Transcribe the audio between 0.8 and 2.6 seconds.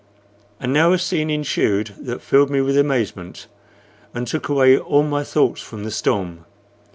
a scene ensued that filled me